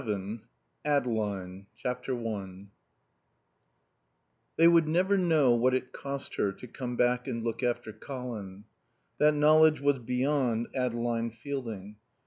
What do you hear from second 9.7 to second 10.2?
was